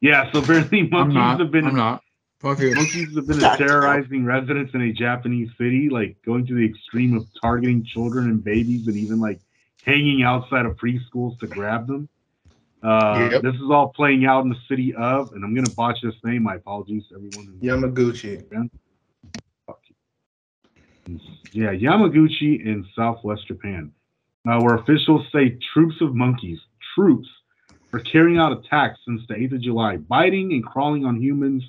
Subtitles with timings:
[0.00, 1.40] Yeah, so apparently I'm monkeys not.
[1.40, 2.02] have been I'm not.
[2.40, 2.74] Fuck you.
[2.74, 7.16] monkeys have been God terrorizing residents in a Japanese city, like going to the extreme
[7.16, 9.40] of targeting children and babies, and even like
[9.84, 12.08] hanging outside of preschools to grab them.
[12.82, 13.42] Uh, Yep.
[13.42, 16.42] This is all playing out in the city of, and I'm gonna botch this name.
[16.42, 17.46] My apologies, to everyone.
[17.46, 18.42] who- Yamaguchi.
[19.66, 19.80] Fuck
[21.06, 21.18] you.
[21.52, 23.92] Yeah, Yamaguchi in Southwest Japan,
[24.46, 26.58] uh, where officials say troops of monkeys,
[26.94, 27.28] troops,
[27.96, 31.64] are carrying out attacks since the 8th of July, biting and crawling on humans,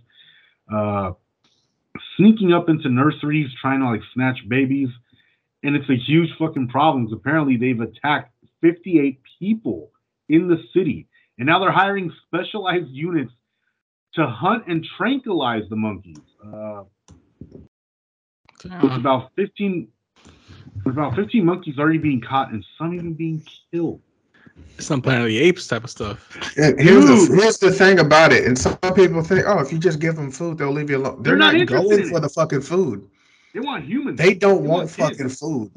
[0.72, 1.14] uh,
[2.18, 4.90] sneaking up into nurseries, trying to like snatch babies,
[5.64, 7.08] and it's a huge fucking problem.
[7.14, 9.92] Apparently, they've attacked 58 people
[10.28, 13.32] in the city, and now they're hiring specialized units
[14.16, 16.20] to hunt and tranquilize the monkeys.
[16.46, 16.84] Uh,
[18.82, 19.88] with about 15
[20.84, 24.02] with about 15 monkeys already being caught and some even being killed.
[24.80, 26.30] Some Planet of the Apes type of stuff.
[26.58, 28.46] And here's the, here's the thing about it.
[28.46, 31.24] And some people think, oh, if you just give them food, they'll leave you alone.
[31.24, 33.08] They're, They're not not, interested going for the fucking food.
[33.54, 34.18] They want humans.
[34.20, 35.72] They don't They want want fucking food.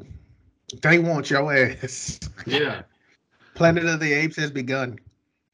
[0.82, 2.20] They want your ass.
[2.46, 2.82] yeah.
[3.54, 4.98] Planet of the Apes has begun.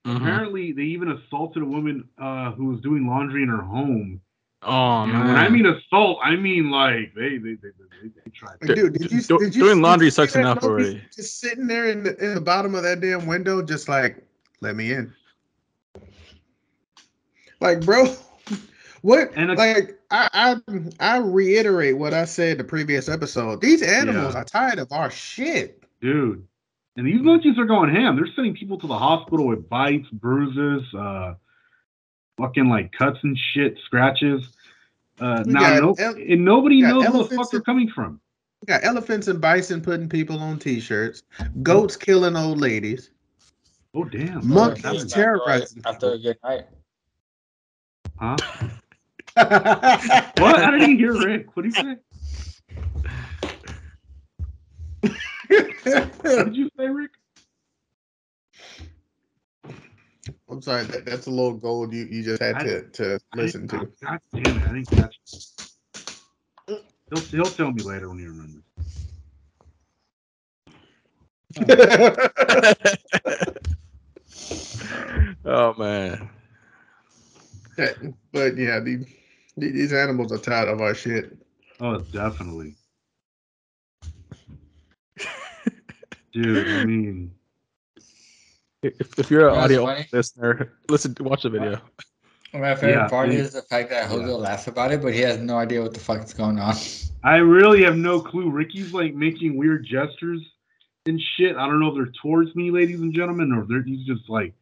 [0.05, 0.16] Mhm.
[0.16, 4.20] Apparently, they even assaulted a woman uh, who was doing laundry in her home.
[4.69, 5.27] Oh man.
[5.28, 7.69] when I mean assault, I mean like they they they,
[8.03, 8.56] they, they tried.
[8.62, 11.01] Like, dude, did you, Do- did you doing did laundry sucks enough already.
[11.14, 14.23] Just sitting there in the, in the bottom of that damn window, just like,
[14.61, 15.13] let me in.
[17.61, 18.07] Like, bro,
[19.02, 19.30] what?
[19.35, 20.29] And a- like, I,
[20.69, 23.61] I I reiterate what I said the previous episode.
[23.61, 24.40] These animals Yeah.
[24.40, 25.83] are tired of our shit.
[26.01, 26.46] dude.
[26.98, 28.17] And these monkeys are going ham.
[28.17, 31.35] They're sending people to the hospital with bites, bruises, uh,
[32.39, 34.48] fucking like cuts and shit, scratches.
[35.20, 38.20] Uh, We now, no, ele- and nobody knows where the fuck they're coming from.
[38.62, 41.22] We got elephants and bison putting people on t-shirts,
[41.62, 43.10] goats killing old ladies,
[43.94, 44.46] Oh damn!
[44.46, 46.66] monkeys That was- terrorizing after a good night.
[48.18, 48.36] Huh?
[50.38, 50.56] What?
[50.56, 51.54] I didn't hear Rick.
[51.56, 51.96] What did he say?
[56.22, 57.10] What did you say, Rick?
[60.56, 63.36] I'm sorry, that, that's a little gold you, you just had I- to, to I
[63.36, 64.06] listen didn't- to.
[64.06, 64.64] God damn it!
[64.64, 65.18] I didn't catch.
[66.67, 66.83] it.
[67.11, 68.62] He'll he'll tell me later when he remembers.
[75.45, 76.30] oh man.
[78.33, 79.05] but yeah, the,
[79.58, 81.36] the- these animals are tired of our shit.
[81.80, 82.77] Oh, definitely.
[86.33, 87.34] Dude, I mean,
[88.83, 90.09] If, if you're an You know audio funny?
[90.13, 91.81] listener, listen, watch the video.
[92.53, 93.39] My favorite Yeah, part yeah.
[93.41, 94.33] is the fact that Jose Yeah.
[94.35, 96.75] laughs about it, but he has no idea what the fuck is going on.
[97.25, 98.51] I really have no clue.
[98.51, 100.41] Ricky's like making weird gestures
[101.07, 101.57] and shit.
[101.57, 104.29] I don't know if they're towards me, ladies and gentlemen, or if they're, he's just
[104.29, 104.55] like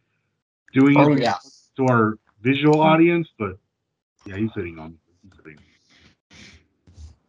[0.72, 1.36] doing Oh it yeah.
[1.76, 3.28] to our visual audience.
[3.38, 3.58] But
[4.26, 4.98] yeah, he's hitting on me.
[5.22, 5.58] He's hitting.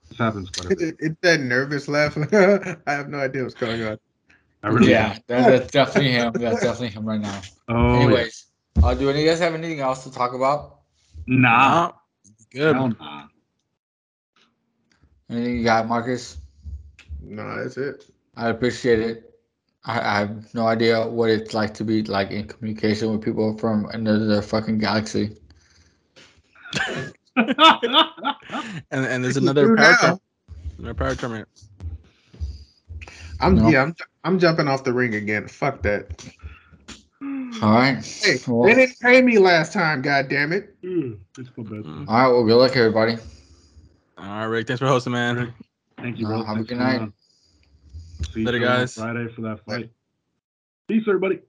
[0.09, 0.81] This happens quite a bit.
[0.81, 2.15] It, it's that nervous laugh.
[2.87, 3.97] I have no idea what's going on.
[4.65, 6.33] I really Yeah, that, that's definitely him.
[6.33, 7.39] That's definitely him right now.
[7.67, 8.47] Oh, Anyways,
[8.81, 10.79] uh, do any of you guys have anything else to talk about?
[11.27, 11.35] yeah.
[11.37, 11.91] nah.
[12.49, 12.75] Good.
[12.75, 13.25] Hell nah.
[15.29, 16.37] Anything you got, Marcus?
[17.21, 18.05] No, that's it.
[18.35, 19.35] I appreciate it.
[19.85, 23.55] I, I have no idea what it's like to be like in communication with people
[23.59, 25.37] from another fucking galaxy.
[27.37, 30.19] And and there's another power term.
[30.77, 31.49] Another power tournament.
[33.39, 33.69] I'm No.
[33.69, 35.47] yeah, I'm I'm jumping off the ring again.
[35.47, 36.11] Fuck that.
[37.61, 38.03] All right.
[38.23, 40.01] Hey, Well, they didn't pay me last time.
[40.01, 40.75] God damn it.
[40.83, 41.79] Mm, Let's go back.
[41.83, 42.05] Mm.
[42.07, 42.27] all right.
[42.27, 43.17] Well, good luck, everybody.
[44.17, 44.67] All right, Rick.
[44.67, 45.53] Thanks for hosting, man.
[45.97, 46.43] Thank you, Uh, bro.
[46.43, 47.09] have a good night.
[48.33, 48.93] See you Later, soon guys.
[48.95, 49.89] Friday for that fight.
[50.87, 51.39] Peace, everybody.